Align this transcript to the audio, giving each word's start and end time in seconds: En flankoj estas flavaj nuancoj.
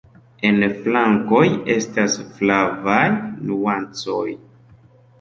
En 0.47 0.63
flankoj 0.85 1.43
estas 1.75 2.17
flavaj 2.39 2.99
nuancoj. 3.23 4.29